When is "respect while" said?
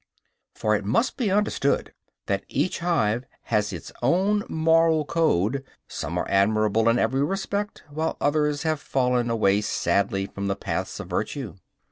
7.23-8.17